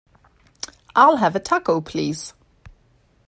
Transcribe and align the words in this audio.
I'll 0.95 1.17
have 1.17 1.35
a 1.35 1.39
Taco, 1.39 1.79
please. 1.79 2.33